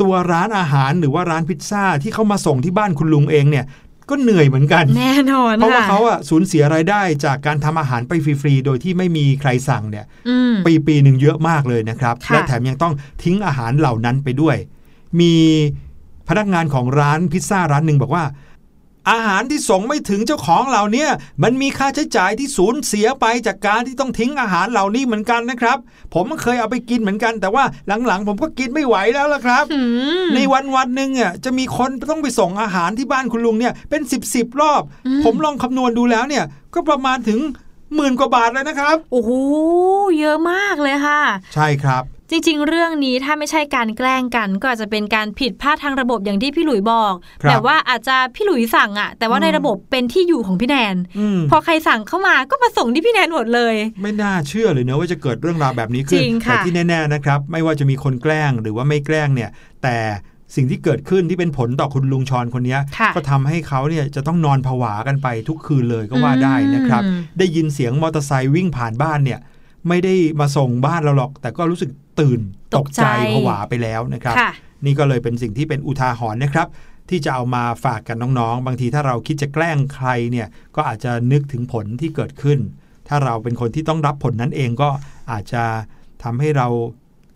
[0.00, 3.64] ตัวร้านอาหารหรือว่าร้านพิซซ่าที่เขามาส่งที่บ้านคุณลุงเองเนี่ย
[4.10, 14.56] ก็เหนื่อยเหมือนกัน แน่นอนเพราะว่าค่ะเขาอะสูญเสียรายได้จากการทำอาหารไปฟรีๆ โดยที่ไม่มีใครสั่งเนี่ยอืมปีปีหนึ่งเยอะมากเลยนะครับค่ะและแถมยังต้องทิ้งอาหารเหล่านั้นไปด้วย
[15.20, 15.34] มี
[16.28, 18.24] พนักงานของร้านพิซซ่าร้านหนึ่งบอกว่า
[19.10, 21.06] อาหารที่ส่งไม่ถึงเจ้าของเหล่าเนี้
[21.42, 25.78] มันมีค่าใช้จ่ายที่สูญเสียไปจากการที่ต้องทิ้งอาหารเหล่านี้เหมือนกันนะครับ
[26.14, 27.64] ผมเคยเอาไปกินเหมือนกัน แต่ว่า
[28.06, 29.80] หลังๆ ผมก็กินไม่ไหวแล้วล่ะครับอื
[30.24, 37.40] มในวันวันหนึ่งอะจะมีคนต้องไปส่งอาหารที่บ้านคุณลุงเนี่ยเป็น 10บสรอบอืมผมลองคำนวณดูแล้วเนี่ยก็ประมาณถึง
[37.94, 39.30] หมื่นกว่าบาทเลยนะครับ โอ้โห
[40.20, 41.20] เยอะมากเลยค่ะ
[41.54, 59.50] ใช่ครับ จริง ๆ เรื่องนี้ถ้าไม่ใช่การแกล้งกัน ก็อาจจะเป็นการผิดพลาดทางระบบอย่างที่พี่หลุยบอกครับแบบว่าอาจจะพี่หลุยสั่งอะแต่ว่าในอืมระบบเป็นที่อยู่ของพี่แนนอืมพอใครสั่งเข้ามาก็มาส่งที่พี่แนนหมดเลย ไม่น่าเชื่อเลยเนอะว่าจะเกิดเรื่องราวแบบนี้ขึ้นจริงค่ะแต่ที่แน่ๆนะครับ ไม่ว่าจะมีคนแกล้งหรือว่าไม่แกล้งเนี่ย
[59.82, 59.96] แต่
[60.56, 69.40] สิ่งที่เกิดขึ้นที่เป็นผลต่อคุณลุงชอนคนเนี้ยค่ะก็ทำให้เขาเนี่ยจะต้องนอนผวากันไปทุกคืนเลยก็ว่าได้นะครับอืมได้ยินเสียงมอเตอร์ไซค์วิ่งผ่านบ้านเนี่ย
[69.88, 71.90] ไม่ได้มาส่งบ้านเราหรอก แต่ก็รู้สึก
[72.20, 72.40] ตื่น
[72.76, 74.52] ตกใจผวาไปแล้วนะครับค่ะ
[74.84, 76.68] นี่ก็เลยเป็นสิ่งที่เป็นอุทาหรณ์นะครับ
[77.10, 82.58] ที่จะเอามาฝากกันน้องๆ บางทีถ้าเราคิดจะแกล้งใครเนี่ยก็อาจจะนึกถึงผลที่เกิดขึ้น
[83.08, 84.90] ถ้าเราเป็นคนที่ต้องรับผลนั้นเองก็
[85.32, 85.64] อาจจะ
[86.22, 86.68] ทำให้เรา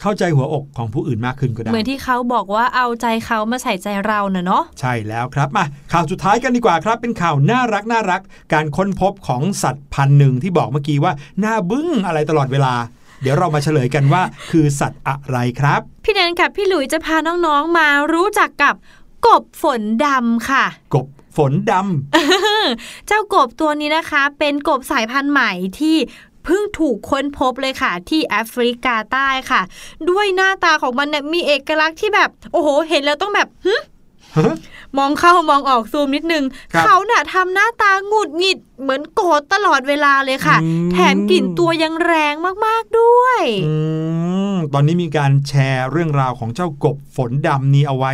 [0.01, 12.75] เข้าใจหัวอกของผู้อื่นมากขึ้นก็ได้ เหมือนที่เขาบอกว่าเอาใจเขามาใส่ใจเราเนอะเนาะใช่แล้วครับมาข่าวสุดท้ายกันดีกว่าครับ เป็นข่าวน่ารักน่ารัก การค้นพบของสัตว์พันธุ์หนึ่งที่บอกเมื่อกี้ว่าหน้าบึ้งอะไรตลอดเวลา
[13.23, 18.75] เดี๋ยวเรามาเฉลยกันว่า คือสัตว์อะไรครับ พี่แนนกับพี่หลุยจะพาน้องๆมารู้จักกับ
[19.27, 25.97] กบฝนดำค่ะ กบฝนดำ เจ้ากบตัวนี้นะคะ เป็นกบสายพันธุ์ใหม่ที่
[26.45, 29.63] เพิ่งถูกค้นพบเลยค่ะ ที่แอฟริกาใต้ค่ะ
[30.11, 33.75] ด้วยหน้าตาของมันเนี่ยมีเอกลักษณ์ที่แบบ โอ้โห เห็นแล้วต้องแบบหึ
[34.37, 34.55] ฮะ
[34.99, 42.35] มองเข้ามองออกซูมนิดนึงครับเขาน่ะทำหน้าตาหงุดหงิดเหมือนโกรธตลอดเวลาเลยค่ะอืมแถมกลิ่นตัวยังแรง
[42.67, 43.75] มากๆด้วยอื
[44.55, 48.13] มตอนนี้มีการแชร์เรื่องราวของเจ้ากบฝนดำนี้เอาไว้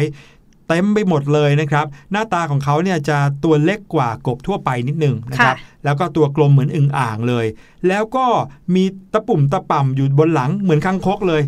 [0.70, 7.46] เต็มไปหมดเลยนะครับ หน้าตาของเขาเนี่ยจะตัวเล็กกว่ากบทั่วไปนิดหนึงนะครับค่ะแล้วก็ตัวกลมเหมือนอึ่งอ่างเลย
[7.88, 8.26] แล้วก็
[8.74, 11.42] มีตะปุ่มตะป่ำอยู่บนหลังเหมือนคางคกเลย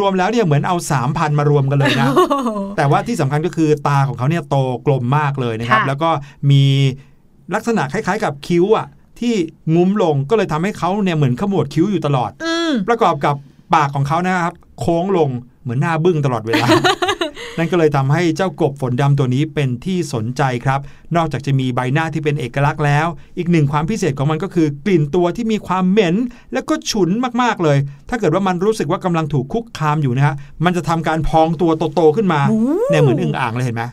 [0.00, 2.08] รวมๆแล้วเนี่ยเหมือนเอาสามพันมารวมกันเลยนะ
[2.76, 6.10] แต่ว่าที่สำคัญก็คือตาของเขาเนี่ยโตกลมมากเลยนะครับค่ะแล้วก็
[6.50, 6.64] มี
[7.54, 8.86] ลักษณะคล้าย ๆ กับคิ้วอะ
[9.20, 9.34] ที่
[9.74, 13.34] งุ้มลงก็เลยทำให้เขาเนี่ยเหมือนขมวดคิ้วอยู่ตลอดอืมประกอบกับ
[13.74, 15.30] ปากของเขานะครับ โค้งลง
[15.62, 16.66] เหมือนหน้าบึ้งตลอดเวลา
[17.58, 20.80] นั่นก็เลยทำให้เจ้ากบฝนดำตัวนี้เป็นที่สนใจครับ
[21.16, 23.06] นอกจากจะมีใบหน้าที่เป็นเอกลักษณ์แล้ว
[23.38, 26.16] อีกหนึ่งความพิเศษของมันก็คือกลิ่นตัวที่มีความเหม็น
[26.52, 27.10] และก็ฉุน
[27.42, 32.40] มากๆเลย ถ้าเกิดว่ามันรู้สึกว่ากำลังถูกคุกคามอยู่นะฮะมันจะทำการพองตัวโตๆขึ้นมา
[32.90, 33.84] เนี่ยเหมือนอึ่งอ่างเลยเห็นไหม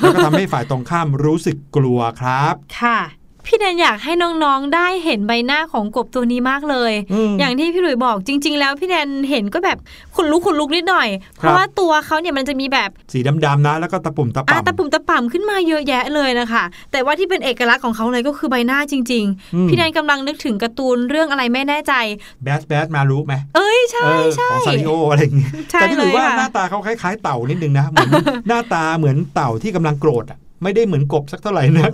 [0.00, 2.98] แล้วก็ทำให้ฝ่ายตรงข้ามรู้สึกกลัวครับค่ะ
[3.46, 9.78] พี่แนนอยากให้น้องๆได้เห็นใบหน้าของกบตัวนี้มากเลยอืมอย่างที่พี่หลุยบอกจริง ๆ แล้วพี่แนนเห็นก็แบบ
[10.16, 19.24] ขนลุกขนลุกนิดหน่อย เพครับราะว่าตัวเขาเนี่ยมันจะมีแบบสีดำๆนะ แล้วก็ตะปุ่มตะอาป่ำตะปุ่มตะป่ำขึ้นมาเยอะแยะเลยนะคะ แต่ว่าที่เป็นเอกลักษณ์ของเขาเลยก็คือใบหน้าจริง
[19.54, 21.94] อืมๆพี่แนนกำลังนึกถึงการ์ตูนเรื่องอะไรไม่แน่ใจ
[22.42, 28.10] แบสแบสมารู้ไหมเอ้ยใช่เออใช่ของซาริโออะไรอย่างงี้ใช่แต่ที่หรือว่าเลยค่ะหน้าตาเขาคล้ายๆเต่านิดนึงนะเหมือน
[28.48, 31.88] หน้าตาเหมือนเต่าที่กำลังโกรธอะ ไม่ได้เหมือนกบสักเท่าไหร่นะ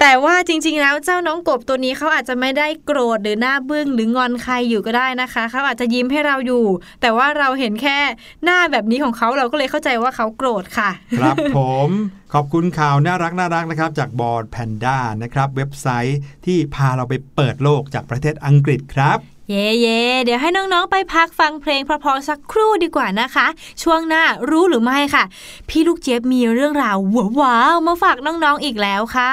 [0.00, 6.64] แต่ว่าจริง ๆ แล้วเจ้าน้องกบตัวนี้เขาอาจจะไม่ได้โกรธหรือหน้าบึ้งหรืองอนใครอยู่ก็ได้นะคะเขาอาจจะยิ้มให้เราอยู่
[7.00, 7.98] แต่ว่าเราเห็นแค่
[8.44, 11.90] หน้าแบบนี้ของเขาเราก็เลยเข้าใจว่าเขาโกรธค่ะ ครับผม
[12.32, 19.18] ขอบคุณข่าวน่ารักน่ารักนะครับ จากบอร์ดแพนด้านะครับ เว็บไซต์ที่พาเราไปเปิดโลกจากประเทศอังกฤษครับ
[19.50, 23.46] เย่เย่เดี๋ยวให้น้องๆ ไปพักฟังเพลงเพราะๆสักครู่ดีกว่านะคะ
[23.82, 25.24] ช่วงหน้ารู้หรือไม่ค่ะ
[25.68, 26.96] พี่ลูกเจี๊ยบมีเรื่องราว
[27.40, 29.32] ว้าวมาฝากน้องๆอีกแล้วค่ะ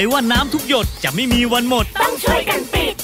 [0.00, 2.94] เลยว่าน้ำทุกหยดจะไม่มีวันหมด ต้องช่วยกันปิด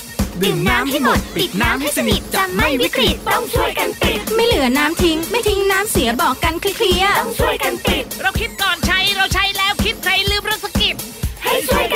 [0.43, 10.97] ดื่มน้ำให้หมด ปิดน้ำให้สนิทจะไม่วิกฤตต้องช่วยกันปิด ไม่เหลือน้ำทิ้ง ไม่ทิ้งน้ำเสียบอกกันเคลียร์ต้องช่วยกันปิด เราคิดก่อนใช้เราใช้แล้วคิดใครลืมเรื่องสกิป
[11.45, 11.96] ให้ช่วยก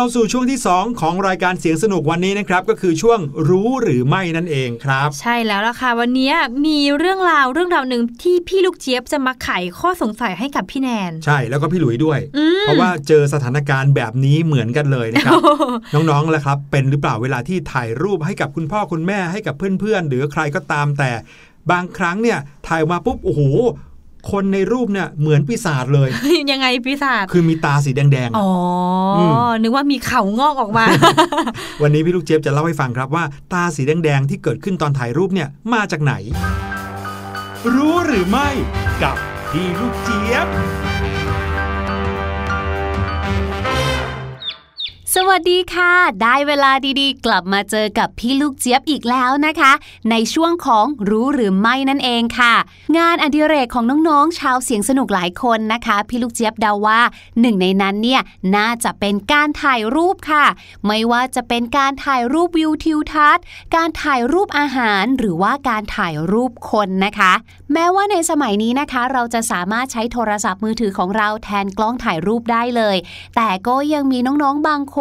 [0.00, 6.32] เข้าสู่ช่วงที่ 2 ของรายการเสียงสนุกวันนี้นะครับ ก็คือช่วงรู้หรือไม่นั่นเองครับ ใช่แล้วล่ะค่ะ วันนี้
[6.66, 15.40] มีเรื่องราวเรื่องราวหนึ่งที่พี่ลูกเจี๊ยบจะมาไขข้อสงสัยให้กับพี่แนน ใช่แล้วก็พี่หลุยด้วยอืมเพราะว่าเจอสถานการณ์แบบนี้เหมือนกันเลยนะครับ
[15.94, 21.10] น้องๆแล้วครับ เป็นหรือเปล่าเวลาที่ถ่ายรูปให้กับคุณพ่อคุณแม่ให้กับเพื่อนๆ หรือใครก็ตามแต่
[21.70, 23.42] บางครั้งเนี่ยถ่ายออกมาปุ๊บโอ้โห
[24.30, 26.08] คนในรูปเนี่ยเหมือนปีศาจเลย
[26.50, 28.50] ยังไงพี่ศาจคือมีตาสีแดงอ๋อ
[29.18, 36.14] อมนึกว่ามีเขางอกออกมาๆวันนี้พี่ลูกเจี๊ยบจะเล่าให้ฟังครับว่า ตาสีแดงๆที่เกิดขึ้นตอนถ่ายรูปเนี่ยมาจากไหน
[37.74, 38.48] รู้หรือไม่
[39.02, 39.16] กับ
[39.50, 40.46] พี่ลูกเจี๊ยบ
[45.14, 45.92] สวัสดีค่ะ
[46.22, 49.72] ได้เวลาดีๆ กลับมาเจอกับพี่ลูกเจี๊ยบอีกแล้วนะคะ
[50.10, 52.54] ในช่วงของรู้หรือไม่นั่นเองค่ะ
[52.98, 57.00] งานอดิเรกของน้องๆ ชาวเสียงสนุกหลายคนนะคะ พี่ลูกเจี๊ยบเดาว่า
[57.40, 58.20] หนึ่งในนั้นเนี่ย
[58.56, 60.44] น่าจะเป็นการถ่ายรูปค่ะ
[60.86, 63.44] ไม่ว่าจะเป็นการถ่ายรูปวิวทิวทัศน์
[63.76, 67.32] การถ่ายรูปอาหาร หรือว่าการถ่ายรูปคนนะคะ
[67.72, 72.96] แม้ว่าในสมัยนี้นะคะ เราจะสามารถใช้โทรศัพท์มือถือของเราแทนกล้องถ่ายรูปได้เลย
[73.36, 74.97] แต่ก็ยังมีน้องๆบางคน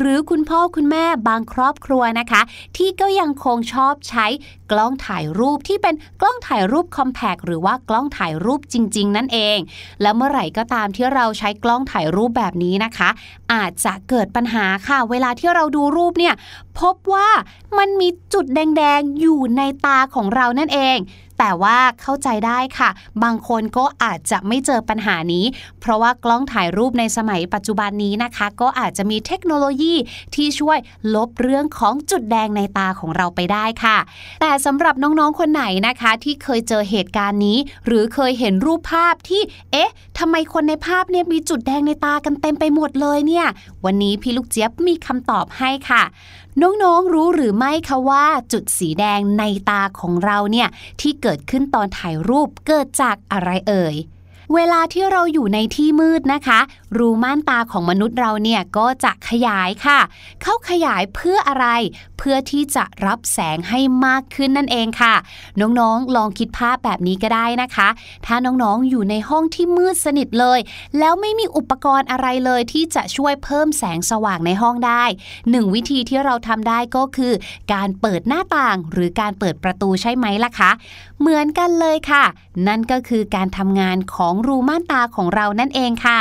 [0.00, 2.40] หรือคุณพ่อคุณแม่บางครอบครัวนะคะ
[2.76, 4.26] ที่ก็ยังคงชอบใช้
[4.72, 9.58] กล้องถ่ายรูปที่เป็นกล้องถ่ายรูปคอมแพกหรือว่ากล้องถ่ายรูปจริง ๆ นั่นเอง
[10.02, 13.08] แล้วเมื่อไหร่ก็ตามที่เราใช้กล้องถ่ายรูปแบบนี้นะคะ
[13.52, 16.34] อาจจะเกิดปัญหาค่ะ เวลาที่เราดูรูปเนี่ย
[16.80, 17.28] พบว่า
[17.78, 20.98] มันมีจุดแดง ๆ อยู่ในตาของเรานั่นเอง
[21.38, 22.90] แต่ว่าเข้าใจได้ค่ะ
[23.22, 25.44] บางคนก็อาจจะไม่เจอปัญหานี้
[25.80, 29.94] เพราะว่ากล้องถ่ายรูปในสมัยปัจจุบันนี้นะคะ ก็อาจจะมีเทคโนโลยี
[30.34, 30.78] ที่ช่วย
[31.14, 33.98] ลบเรื่องของจุดแดงในตาของเราไปได้ค่ะ
[34.40, 43.46] แต่สำหรับน้องๆคนไหนนะคะ ที่เคยเจอเหตุการณ์นี้ หรือเคยเห็นรูปภาพที่เอ๊ะทำไมคนในภาพเนี่ยมีจุดแดงในตากันเต็มไปหมดเลยเนี่ย
[43.84, 46.02] วันนี้พี่ลูกเจี๊ยบมีคำตอบให้ค่ะ
[46.62, 50.68] น้องๆรู้หรือไม่คะว่าจุดสีแดงในตาของเราเนี่ย
[51.00, 53.94] ที่เกิดขึ้นตอนถ่ายรูปเกิดจากอะไรเอ่ย
[54.54, 56.60] เวลาที่เราอยู่ในที่มืดนะคะ
[56.98, 59.98] รูม่านตาของมนุษย์เราเนี่ยก็จะขยายค่ะ
[60.42, 61.66] เข้าขยายเพื่ออะไร
[62.18, 65.14] เพื่อที่จะรับแสงให้มากขึ้นนั่นเองค่ะ
[65.60, 67.88] น้องๆ ลองคิดภาพแบบนี้ก็ได้นะคะ
[68.26, 70.58] ถ้าน้องๆ อยู่ในห้องที่มืดสนิทเลย
[70.98, 75.04] แล้วไม่มีอุปกรณ์อะไรเลยที่จะช่วยเพิ่มแสงสว่างในห้องได้
[75.50, 77.32] หนึ่งวิธีที่เราทำได้ก็คือ
[77.72, 80.70] การเปิดหน้าต่างหรือการเปิดประตูใช่ไหมล่ะคะ
[81.20, 82.24] เหมือนกันเลยค่ะ
[82.68, 86.20] นั่นก็คือการทำงานของรูม่านตาของเรานั่นเองค่ะ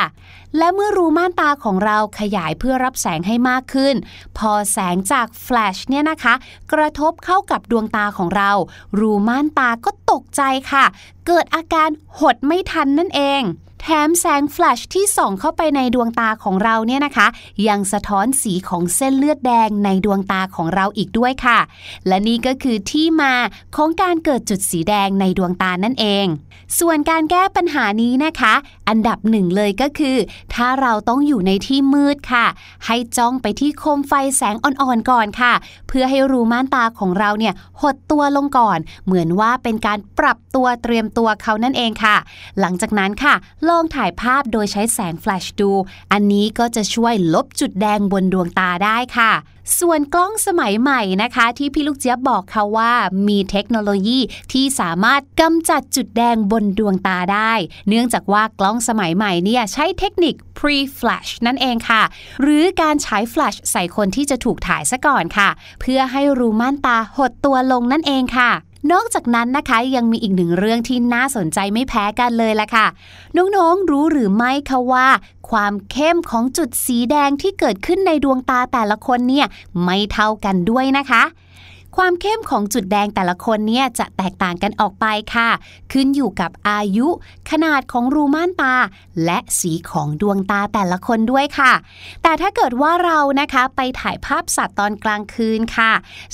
[0.58, 3.96] และเมื่อรูม่านตาของเราขยายเพื่อรับแสงให้มากขึ้น
[4.38, 6.34] พอแสงจากแฟลชเนี่ยนะคะ
[6.74, 8.52] กระทบเข้ากับดวงตาของเรา
[9.00, 10.42] รูม่านตาก็ตกใจ
[10.72, 10.86] ค่ะ
[11.28, 11.90] เกิดอาการ
[12.20, 13.42] หดไม่ทันนั่นเอง
[13.82, 17.28] แถมแสงแฟลชที่ส่องเข้าไปในดวงตาของเราเนี่ยนะคะ
[17.68, 21.60] ยังสะท้อนสีของเส้นเลือดแดงในดวงตาของเราอีกด้วยค่ะ
[22.08, 23.34] และนี่ก็คือที่มา
[23.76, 26.26] ของการเกิดจุดสีแดงในดวงตานั่นเอง
[26.80, 28.54] ส่วนการแก้ปัญหานี้นะคะ
[28.90, 30.18] อันดับหนึ่งเลยก็คือ
[30.54, 32.46] ถ้าเราต้องอยู่ในที่มืดค่ะ
[32.86, 35.54] ให้จ้องไปที่โคมไฟแสงอ่อนๆก่อนค่ะ
[35.88, 42.16] เพื่อให้รูม่านตาของเราเนี่ยหดตัวลงก่อน เหมือนว่าเป็นการปรับตัวเตรียมตัวเขานั่นเองค่ะ
[42.60, 43.34] หลังจากนั้นค่ะ
[43.70, 45.72] ลองถ่ายภาพโดยใช้แสงแฟลชดู
[46.12, 49.34] อันนี้ก็จะช่วยลบจุดแดงบนดวงตาได้ค่ะ
[49.80, 52.92] ส่วนกล้องสมัยใหม่นะคะ ที่พี่ลูกเจี๊ยบบอกค่ะว่า
[53.28, 54.20] มีเทคโนโลยี
[54.52, 57.54] ที่สามารถกำจัดจุดแดงบนดวงตาได้
[57.88, 62.04] เนื่องจากว่ากล้องสมัยใหม่เนี่ยใช้เทคนิค pre-flash นั่นเองค่ะ
[62.42, 65.50] หรือการใช้แฟลชใส่คนที่จะถูกถ่ายซะก่อนค่ะ
[65.82, 68.52] เพื่อให้รูม่านตาหดตัวลงนั่นเองค่ะ
[68.92, 72.88] นอกจากนั้นนะคะยังมีอีกหนึ่งเรื่องที่น่าสนใจไม่แพ้กันเลยล่ะค่ะ
[73.38, 75.08] น้องๆรู้หรือไม่คะว่า
[75.50, 79.48] ความเข้มของจุดสีแดงที่เกิดขึ้นในดวงตาแต่ละคนเนี่ย
[79.84, 81.24] ไม่เท่ากันด้วยนะคะ
[82.02, 85.06] ความเข้มของจุดแดงแต่ละคนเนี่ยจะแตกต่างกันออกไป
[85.36, 85.50] ค่ะ
[85.92, 87.08] ขึ้นอยู่กับอายุ
[87.50, 88.76] ขนาดของรูม่านตา
[89.26, 91.74] และสีของดวงตาแต่ละคนด้วยค่ะ
[92.24, 95.92] แต่ถ้าเกิดว่าเรานะคะไปถ่ายภาพสัตว์ตอนกลางคืนค่ะ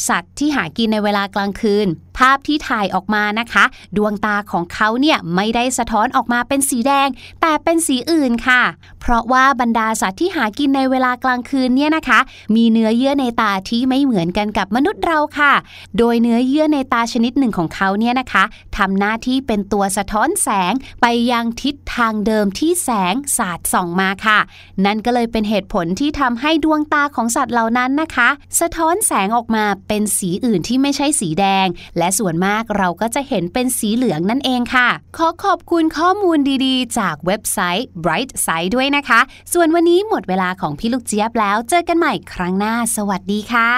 [0.07, 1.87] สัตว์ที่หากินในเวลากลางคืน
[2.18, 3.64] ภาพที่ถ่ายออกมานะคะ
[3.97, 7.07] ดวงตาของเขาเนี่ยไม่ได้สะท้อนออกมาเป็นสีแดง
[7.41, 8.61] แต่เป็นสีอื่นค่ะ
[9.01, 12.20] เพราะว่าบรรดาสัตว์ที่หากินในเวลากลางคืนเนี่ยนะคะ
[12.55, 15.53] มีเนื้อเยื่อในตาที่ไม่เหมือนกันกับมนุษย์เราค่ะ
[15.97, 18.43] โดยเนื้อเยื่อในตาชนิดหนึ่งของเขาเนี่ยนะคะ
[18.78, 24.39] ทำหน้าที่เป็นตัวสะท้อนแสงไปยังทิศทางเดิมที่แสงสาดส่องมาค่ะ
[24.86, 34.88] นั่นก็เลยเป็นเหตุผลที่ทำให้ดวงตาของสัตว์เหล่านั้นนะคะ สะท้อนแสงออกมาเป็นสีอื่นที่ไม่ใช่สีแดงและและส่วนมากเราก็จะเห็นเป็นสีเหลืองนั่นเองค่ะ
[35.18, 39.20] ขอขอบคุณข้อมูลดีๆ จากเว็บไซต์ Bright Side ด้วยนะคะ
[39.54, 43.72] ส่วนวันนี้หมดเวลาของพี่ลูกเจี๊ยบแล้ว เจอกันใหม่ครั้งหน้า สวัสดีค่ะ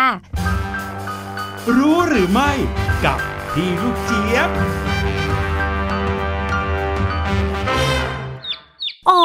[1.78, 2.52] รู้หรือไม่
[3.06, 3.20] กับ
[3.54, 4.50] พี่ลูกเจี๊ยบ
[9.10, 9.22] อ๋อ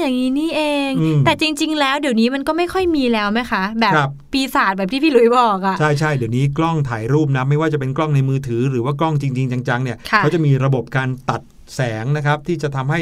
[0.00, 11.40] อย่างนี้นี่เองอืมแต่จริง ๆ แล้วเดี๋ยวนี้มันก็ไม่ค่อยมีแล้วไหมคะ แบบครับปีศาจแบบที่พี่หลุยบอกอะใช่ใช่เดี๋ยวนี้กล้องถ่ายรูปนะไม่ว่าจะเป็นกล้องในมือถือหรือว่ากล้องจริง ๆ จังๆเนี่ยค่ะเขาจะมีระบบการตัด
[11.74, 13.00] แสงนะครับ ที่จะทำให้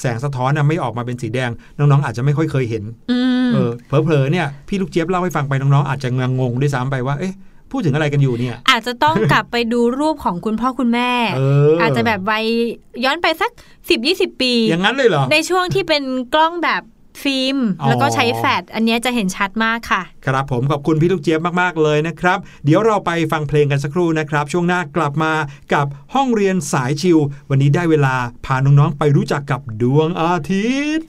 [0.00, 3.70] แสงสะท้อนนะไม่ออกมาเป็นสีแดง น้องๆ อาจจะไม่ค่อยเคยเห็นอืมเออ
[4.04, 6.08] เผลอๆเนี่ยพี่ลูกเจี๊ยบเล่าให้ฟังไปน้องๆอาจจะ
[6.40, 7.34] งงๆด้วยซ้ำไปว่าเอ๊ะ
[7.72, 12.44] พูดถึงอะไรกันอยู่เนี่ย อาจจะต้องกลับไปดูรูปของคุณพ่อคุณแม่เออออาจจะแบบวัย
[13.04, 13.50] ย้อนไปสัก
[13.96, 16.02] 10-20 ปี อย่างนั้นเลยเหรอ ในช่วงที่เป็น
[16.34, 16.82] กล้องแบบ
[17.22, 25.32] ฟิล์มอ๋อแล้วก็ใช้แฟลชอันเนี้ยจะเห็นชัดมากค่ะ ครับผมขอบคุณพี่ลูกเจี๊ยบมาก ๆ เลยนะครับ เดี๋ยวเราไปฟังเพลงกันสักครู่นะครับ ช่วงหน้ากลับมา
[25.74, 27.18] กับห้องเรียนสายชิว
[27.50, 28.14] วันนี้ได้เวลา
[28.46, 31.06] พาน้อง ๆ ไปรู้จักกับดวงอาทิตย์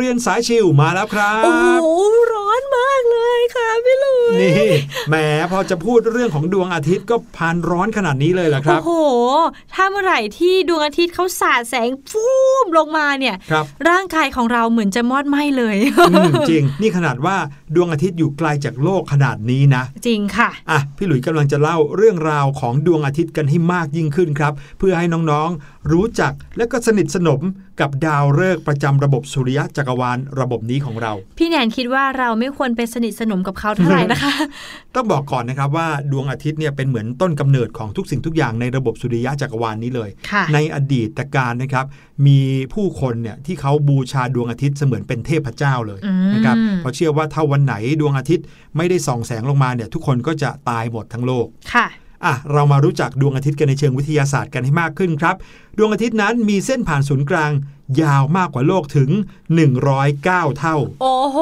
[0.00, 1.86] เรียนสายชิวมาแล้วครัโอ้บโห
[2.32, 4.52] ร้อนมากเลยค่ะพี่ลุยนี่
[5.08, 5.14] แหม
[5.50, 8.92] พอจะพูดเรื่องของดวงอาทิตย์ก็พานร้อนขนาดนี้เลยเหรอครับ โอ้โห
[9.74, 12.26] ถ้าเมื่อไหร่ที่ดวงอาทิตย์เขาสาดแสงฟู
[12.64, 15.76] มลงมาเนี่ยครับร่างกายของเราเหมือนจะมอดไหม้เลย
[16.10, 17.36] อืมจริง นี่ขนาดว่า
[17.74, 27.40] ดวงอาทิตย์อยู่ไกลจากโลกขนาดนี้นะ จริงค่ะ อะ พี่หลุยส์กำลังจะเล่าเรื่องราวของดวงอาทิตย์กันให้มากยิ่งขึ้นครับ เพื่อให้น้องๆ รู้จักและก็สนิทสนม
[27.80, 34.32] กับดาวฤกษ์ประจำระบบสุริยะจักรวาลระบบนี้ของเรา พี่แนนคิดว่าเราไม่ควรไปสนิทสนมกับเขาเท่าไหร่นะคะ
[34.94, 41.86] ต้องบอกก่อนนะครับว่าดวงอาทิตย์เนี่ยเป็นเหมือนต้นกำเนิดของทุกสิ่งทุกอย่างในระบบสุริยะจักรวาลนี้เลยค่ะในอดีตการนะครับ
[42.26, 42.40] มี
[42.74, 51.86] ผู้คนเนี่ยที่เขาบูชาดวงอาทิตย์เสมือนเป็นเทพเจ้าเลยอืมนะครับเพราะเชื่อว่าถ้าวันไหนดวงอาทิตย์ไม่ได้ส่องแสงลงมาเนี่ยทุกคนก็จะตายหมดทั้งโลกค่ะ
[52.24, 55.36] อะเรามารู้จักดวงอาทิตย์กันในเชิงวิทยาศาสตร์กันให้มากขึ้นครับ
[55.78, 57.52] ดวงอาทิตย์นั้นมีเส้นผ่านศูนย์กลาง
[58.02, 59.10] ยาวมากกว่าโลกถึง
[59.84, 61.38] 109 เท่า โอ้โห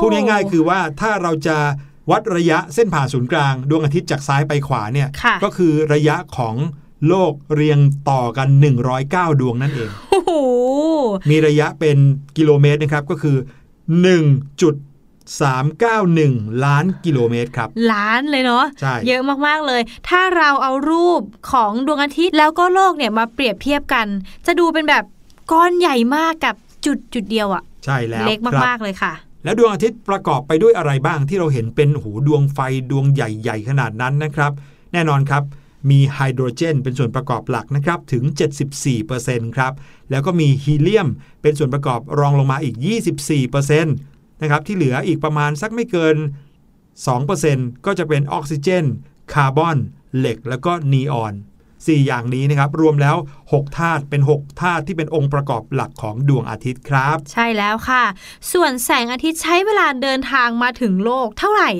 [0.00, 1.56] พูดง่ายๆคือว่าถ้าเราจะ
[2.10, 6.54] วัดระยะเส้นผ่านศูนย์กลาง ดวงอาทิตย์จากซ้ายไปขวาเนี่ยค่ะก็คือระยะของ
[7.08, 7.78] โลกเรียง
[8.10, 8.48] ต่อกัน
[8.94, 10.32] 109 ดวงนั่นเองโอ้โห
[11.30, 11.96] มีระยะเป็น
[12.36, 13.36] กิโลเมตรนะครับก็คือ
[15.28, 21.22] 1.391 ล้านกิโลเมตรครับ ล้านเลยเนาะใช่เยอะมากๆเลย ถ้าเราเอารูป
[21.52, 24.06] ของดวงอาทิตย์แล้วก็โลกเนี่ยมาเปรียบเทียบกัน
[24.46, 25.04] จะดูเป็นแบบ
[25.52, 26.54] ก้อนใหญ่มากกับ
[26.86, 29.12] จุดจุดเดียวอะใช่แล้วเล็กครับมากๆเลยค่ะ
[29.44, 32.58] แล้วดวงอาทิตย์ประกอบไปด้วยอะไรบ้างที่เราเห็นเป็นหูดวงไฟ
[32.90, 34.52] ดวงใหญ่ๆขนาดนั้นนะครับ
[34.92, 35.42] แน่นอนครับ
[35.90, 38.24] มีไฮโดรเจนเป็นส่วนประกอบหลักนะครับถึง
[38.90, 39.72] 74%ครับ
[40.10, 41.08] แล้วก็มีฮีเลียม
[41.42, 42.76] เป็นส่วนประกอบรองลงมาอีก
[43.46, 44.07] 24%
[44.42, 46.16] นะครับที่เหลืออีกประมาณสักไม่เกิน
[47.00, 48.84] 2%ก็จะเป็นออกซิเจน
[49.32, 49.76] คาร์บอน
[50.18, 51.34] เหล็ก แล้วก็นีออน
[51.68, 53.16] 4 อย่างนี้นะครับรวมแล้ว
[53.48, 58.04] 6 ธาตุเป็น 6 ธาตุที่เป็นองค์ประกอบหลักของดวงอาทิตย์ครับ ใช่แล้วค่ะ
[58.52, 61.70] ส่วนแสงอาทิตย์ใช้เวลาเดินทางมาถึงโลกเท่าไหร่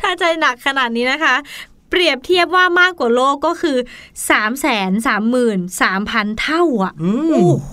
[0.00, 1.34] ถ้าใจหนักขนาดนี้นะคะ
[1.90, 3.76] เปรียบเทียบว่ามากกว่าโลกก็คือ
[4.28, 4.48] 3 3 3
[5.06, 7.70] 3 0 0 0 เท่าอะอืมโอ้โห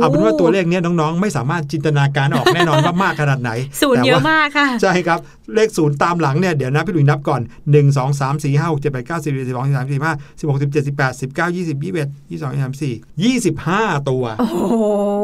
[0.00, 3.50] เอาเป็นว่าตัวเลขเนี้ยน้อง ๆ ไม่สามารถจินตนาการออกแน่นอนว่ามากขนาดไหน
[3.82, 5.18] ศูนย์แต่เยอะว่ามากค่ะ ใช่ครับ
[5.54, 7.40] เลขศูนย์ตามหลังเนี่ยเดี๋ยวนะพี่หลุยนับก่อน
[7.70, 10.18] 1 2 3 4 5 6 7 8 9 10 11 12 13 14 15
[10.40, 14.74] 16 17 18 19 20 21 22 23 24 25 ตัว โอ้โห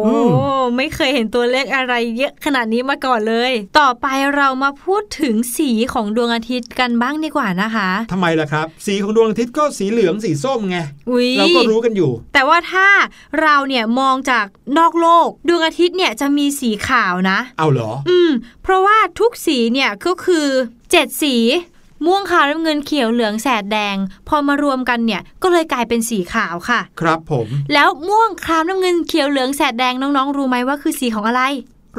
[0.07, 0.29] อืม
[0.77, 4.07] ไม่เคยเห็นตัวเลขอะไรเยอะขนาดนี้มาก่อนเลย ต่อไป
[4.37, 10.79] เรามาพูดถึงสีของดวงอาทิตย์กันบ้างดีกว่านะคะทำไมล่ะครับ สีของดวงอาทิตย์ก็สีเหลืองสีส้มไง
[11.11, 12.89] อุ๊ยเราก็รู้กันอยู่ แต่ว่าถ้า
[13.43, 14.47] เราเนี่ยมองจาก
[14.79, 18.31] นอกโลก ดวงอาทิตย์เนี่ยจะมีสีขาวนะ เอาเหรอ อืม
[18.63, 20.49] เพราะว่าทุกสีเนี่ยก็คือ
[20.91, 21.37] เจ็ดสี
[22.07, 23.97] ม่วงขาวน้ำเงินเขียวเหลืองแสดแดง
[24.29, 31.43] พอมารวมกันเนี่ยก็เลยกลายเป็นสีขาวค่ะ ครับผม แล้วม่วงครามน้ำเงินเขียวเหลืองแสดแดงน้องๆ รู้ไหมว่าคือสีของอะไร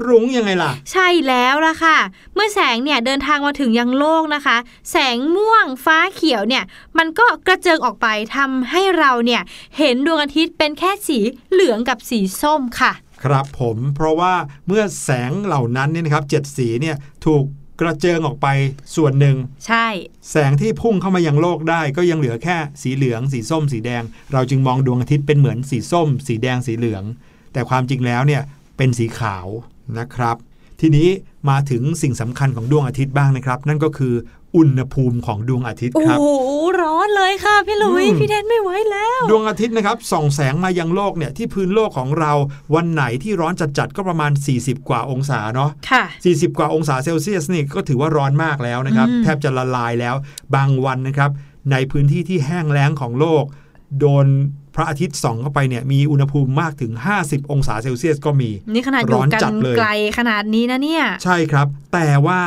[0.05, 1.97] รุ้งยังไงล่ะ ใช่แล้วล่ะค่ะ
[2.33, 4.57] เมื่อแสงเนี่ยเดินทางมาถึงยังโลกนะคะ
[4.91, 6.63] แสงม่วงฟ้าเขียวเนี่ย
[6.97, 9.41] มันก็กระเจิงออกไปทำให้เราเนี่ย
[9.77, 11.19] เห็นดวงอาทิตย์เป็นแค่สี
[11.51, 12.91] เหลืองกับสีส้มค่ะ
[13.23, 14.33] ครับผมเพราะว่า
[14.67, 16.95] เมื่อแสงเหล่านั้นเนี่ยนะครับเจ็ดสีเนี่ย
[17.25, 17.43] ถูก
[17.81, 18.47] กระเจิงออกไป
[18.95, 19.87] ส่วนหนึ่ง ใช่
[20.31, 24.03] แสงที่พุ่งเข้ามายังโลกได้ก็ยังเหลือแค่สีเหลือง สีส้ม สีแดง
[24.33, 27.03] เราจึงมองดวงอาทิตย์เป็นเหมือนสีส้ม สีแดงสีเหลือง
[27.53, 28.41] แต่ความจริงแล้วเนี่ย
[28.77, 29.47] เป็นสีขาว
[29.99, 30.37] นะครับ
[30.81, 31.09] ทีนี้
[31.49, 34.13] มาถึงสิ่งสำคัญของดวงอาทิตย์บ้างนะครับ นั่นก็คือ
[34.55, 36.25] อุณหภูมิของดวงอาทิตย์โอ้ครับโห
[36.81, 42.31] ร้อนเลยค่ะพี่หลุยอืมพี่แดนไม่ไหวแล้ว ดวงอาทิตย์นะครับส่องแสงมายังโลกเนี่ยที่พื้นโลกของเรา
[42.75, 50.15] วันไหนที่ร้อนจัดๆก็ประมาณ 40 กว่าองศาเนาะค่ะ 40 กว่าองศาเซลเซียสนี่ก็ถือว่าร้อนมากแล้วนะครับอืมแทบจะละลายแล้ว
[50.55, 51.31] บางวันนะครับ
[51.71, 53.43] ในพื้นที่ที่แห้งแล้งของโลก
[53.99, 54.27] โดน
[54.77, 62.41] พระอาทิตย์ส่องเข้าไปเนี่ยมีอุณหภูมิมากถึง 50 องศาเซลเซียสก็มี นี่ขนาดอร้ยู่อนกัจันดเลยไกลขนาดนี้นะเนี่ย ใช่ครับ แต่ว่า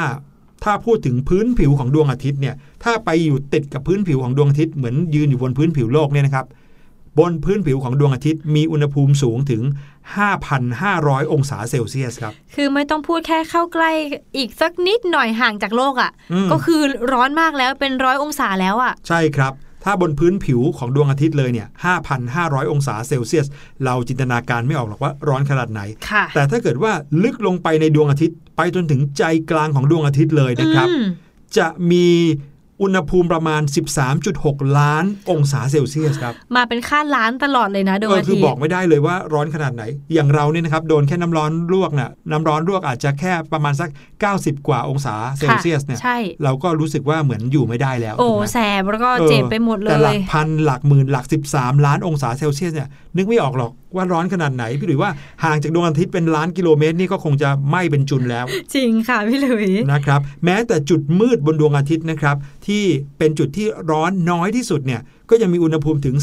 [0.64, 2.54] ถ้าพูดถึงพื้นผิวของดวงอาทิตย์เนี่ย
[2.84, 6.46] ถ้าไปอยู่ติดกับพื้นผิวของดวงอาทิตย์เหมือนยืนอยู่บนพื้นผิวโลกเนี่ยนะครับ
[7.18, 9.62] บนพื้นผิวของดวงอาทิตย์มีอุณหภูมิสูงถึง
[10.46, 13.90] 5,500 องศาเซลเซียสครับ คือไม่ต้องพูดแค่เข้าใกล้
[14.36, 16.80] อีกสักนิดหน่อยห่างจากโลกอะ่ะอืมก็คือ
[17.12, 19.52] ร้อนมากแล้วเป็นร้อยองศาแล้วอะ่ะ ใช่ครับ
[19.84, 21.68] ถ้าบนพื้นผิวของดวงอาทิตย์เลยเนี่ย
[22.14, 23.46] 5,500 องศาเซลเซียส
[23.84, 31.04] เราจินตนาการไม่ออกหรอกว่าร้อนขนาดไหนค่ะแต่ถ้าเกิดว่าลึกลงไปในดวงอาทิตย์ ไปจนถึงใจกลางของดวงอาทิตย์เลยนะครับอืม
[31.58, 32.06] จะมี
[32.82, 33.62] อุณหภูมิประมาณ
[34.18, 39.82] 13.6 ล้านองศาเซลเซียสครับ มาเป็นค่าล้านตลอดเลยนะดวงเอออาคือทิตบอกย์ไม่ได้เลยว่าร้อนขนาดไหน
[40.14, 43.88] อย่างเราเนี่ยนะครับโดนแค่น้ำร้อนลวกน่ะน้ำร้อนลวกอาจจะแค่ประมาณสัก
[44.28, 55.10] 90 กว่าองศาเซลเซียสเนี่ยใช่เราก็รู้สึกว่าเหมือนอยู่ไม่ได้แล้ว โอ้ถูกไหมแสบแล้วก็เจ็บไปหมดเลแต่หลัยกพันหลักหมื่นหลัก 13 ล้านองศาเซลเซียสเนี่ยนึกไม่ออกหรอก ว่าร้อนขนาดไหนพี่หลุยว่า
[55.44, 62.36] ห่างจากดวงอาทิตย์เป็นล้านกิโลเมตรนี่ก็คงจะไหม้เป็นจุนแล้ว จริงค่ะพี่หลุยนะครับ แม้แต่จุดมืดบนดวงอาทิตย์นะครับ
[62.66, 62.84] ที่
[63.18, 66.16] เป็นจุดที่ร้อนน้อยที่สุดเนี่ยก็ยังมีอุณหภูมิถึง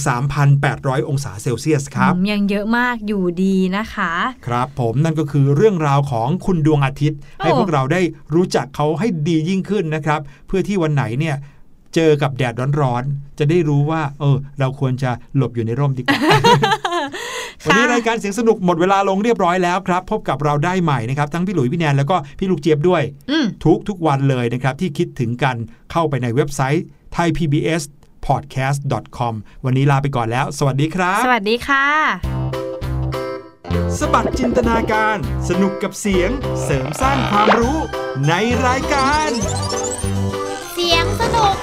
[0.51, 4.11] 3,800 องศาเซลเซียสครับอืมยังเยอะมากอยู่ดีนะคะ
[4.47, 8.01] ครับผมนั่นก็คือเรื่องราวของคุณดวงอาทิตย์โอ้ให้พวกเราได้
[8.35, 11.35] รู้จักเขาให้ดียิ่งขึ้นนะครับ เพื่อที่วันไหนเนี่ย
[11.95, 16.19] เจอกับแดดร้อนๆจะได้รู้ว่า เออ เราควรจะหลบอยู่ในร่มดีกว่า
[17.65, 23.01] วันนี้รายการเสียงสนุกหมดเวลาลงเรียบร้อยแล้วครับ พบกับเราได้ใหม่นะครับทั้งพี่หลุยพี่แนนแล้วก็พี่ลูกเจี๊ยบด้วย
[23.31, 25.55] อืมทุกทุกวันเลยนะครับที่คิดถึงกัน
[25.91, 26.83] เข้าไปในเว็บไซต์
[27.15, 29.33] thaipbspodcast.com
[29.65, 31.85] วันนี้ลาไปก่อนแล้ว สวัสดีครับ สวัสดีค่ะ
[33.99, 35.17] สบัดจินตนาการ
[35.49, 36.29] สนุกกับเสียง
[36.63, 37.77] เสริมสร้างความรู้
[38.27, 38.33] ใน
[38.67, 39.29] รายการ
[40.73, 41.55] เสียงสนุก